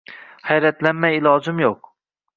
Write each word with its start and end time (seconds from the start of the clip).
Hayratlanmay 0.47 1.19
ilojim 1.19 1.63
yo’q! 1.67 1.93